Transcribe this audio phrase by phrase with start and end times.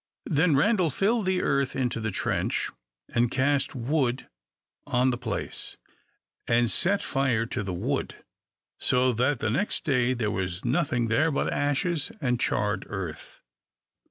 [0.25, 2.71] Then Randal filled the earth into the trench,
[3.13, 4.27] and cast wood
[4.87, 5.77] on the place,
[6.47, 8.15] and set fire to the wood,
[8.79, 13.41] so that next day there was nothing there but ashes and charred earth.